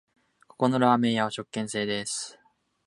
[0.47, 2.39] ここのラーメン屋は食券制です